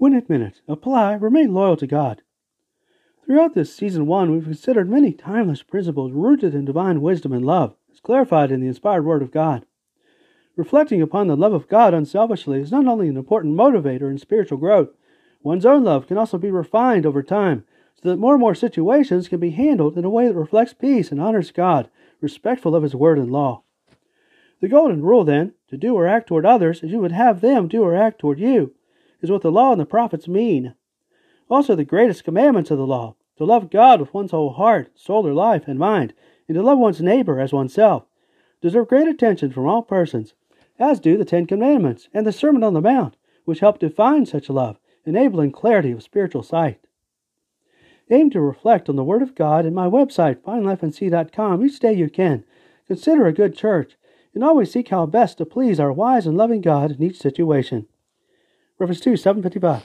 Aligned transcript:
Win 0.00 0.14
it 0.14 0.30
minute. 0.30 0.62
Apply. 0.66 1.12
Remain 1.12 1.52
loyal 1.52 1.76
to 1.76 1.86
God. 1.86 2.22
Throughout 3.26 3.52
this 3.52 3.74
season 3.74 4.06
one, 4.06 4.32
we've 4.32 4.44
considered 4.44 4.88
many 4.88 5.12
timeless 5.12 5.62
principles 5.62 6.10
rooted 6.12 6.54
in 6.54 6.64
divine 6.64 7.02
wisdom 7.02 7.34
and 7.34 7.44
love, 7.44 7.74
as 7.92 8.00
clarified 8.00 8.50
in 8.50 8.62
the 8.62 8.66
inspired 8.66 9.04
Word 9.04 9.20
of 9.20 9.30
God. 9.30 9.66
Reflecting 10.56 11.02
upon 11.02 11.26
the 11.26 11.36
love 11.36 11.52
of 11.52 11.68
God 11.68 11.92
unselfishly 11.92 12.62
is 12.62 12.72
not 12.72 12.86
only 12.86 13.08
an 13.08 13.18
important 13.18 13.54
motivator 13.54 14.10
in 14.10 14.16
spiritual 14.16 14.56
growth, 14.56 14.88
one's 15.42 15.66
own 15.66 15.84
love 15.84 16.06
can 16.06 16.16
also 16.16 16.38
be 16.38 16.50
refined 16.50 17.04
over 17.04 17.22
time 17.22 17.64
so 18.02 18.08
that 18.08 18.16
more 18.16 18.32
and 18.32 18.40
more 18.40 18.54
situations 18.54 19.28
can 19.28 19.38
be 19.38 19.50
handled 19.50 19.98
in 19.98 20.06
a 20.06 20.10
way 20.10 20.26
that 20.26 20.34
reflects 20.34 20.72
peace 20.72 21.12
and 21.12 21.20
honors 21.20 21.50
God, 21.50 21.90
respectful 22.22 22.74
of 22.74 22.84
His 22.84 22.94
Word 22.94 23.18
and 23.18 23.30
law. 23.30 23.64
The 24.62 24.68
golden 24.68 25.02
rule, 25.02 25.24
then, 25.24 25.52
to 25.68 25.76
do 25.76 25.94
or 25.94 26.06
act 26.06 26.26
toward 26.26 26.46
others 26.46 26.82
as 26.82 26.90
you 26.90 27.00
would 27.00 27.12
have 27.12 27.42
them 27.42 27.68
do 27.68 27.82
or 27.82 27.94
act 27.94 28.18
toward 28.18 28.40
you, 28.40 28.74
is 29.20 29.30
what 29.30 29.42
the 29.42 29.52
law 29.52 29.72
and 29.72 29.80
the 29.80 29.86
prophets 29.86 30.28
mean. 30.28 30.74
Also, 31.48 31.74
the 31.74 31.84
greatest 31.84 32.24
commandments 32.24 32.70
of 32.70 32.78
the 32.78 32.86
law 32.86 33.14
to 33.36 33.44
love 33.44 33.70
God 33.70 34.00
with 34.00 34.12
one's 34.12 34.32
whole 34.32 34.52
heart, 34.52 34.90
soul, 34.94 35.26
or 35.26 35.32
life, 35.32 35.66
and 35.66 35.78
mind, 35.78 36.12
and 36.46 36.54
to 36.54 36.62
love 36.62 36.78
one's 36.78 37.00
neighbor 37.00 37.40
as 37.40 37.54
oneself, 37.54 38.04
deserve 38.60 38.88
great 38.88 39.08
attention 39.08 39.50
from 39.50 39.66
all 39.66 39.82
persons, 39.82 40.34
as 40.78 41.00
do 41.00 41.16
the 41.16 41.24
Ten 41.24 41.46
Commandments 41.46 42.08
and 42.12 42.26
the 42.26 42.32
Sermon 42.32 42.62
on 42.62 42.74
the 42.74 42.82
Mount, 42.82 43.16
which 43.46 43.60
help 43.60 43.78
define 43.78 44.26
such 44.26 44.50
love, 44.50 44.78
enabling 45.06 45.52
clarity 45.52 45.90
of 45.90 46.02
spiritual 46.02 46.42
sight. 46.42 46.86
Aim 48.10 48.28
to 48.30 48.40
reflect 48.40 48.88
on 48.88 48.96
the 48.96 49.04
Word 49.04 49.22
of 49.22 49.34
God 49.34 49.64
in 49.64 49.72
my 49.72 49.86
website, 49.86 50.42
finelifenc.com, 50.42 51.64
each 51.64 51.80
day 51.80 51.92
you 51.92 52.10
can. 52.10 52.44
Consider 52.88 53.26
a 53.26 53.32
good 53.32 53.56
church 53.56 53.96
and 54.34 54.44
always 54.44 54.70
seek 54.70 54.88
how 54.88 55.06
best 55.06 55.38
to 55.38 55.46
please 55.46 55.80
our 55.80 55.92
wise 55.92 56.26
and 56.26 56.36
loving 56.36 56.60
God 56.60 56.90
in 56.90 57.02
each 57.02 57.18
situation. 57.18 57.86
Reference 58.80 59.00
2, 59.00 59.16
755. 59.18 59.82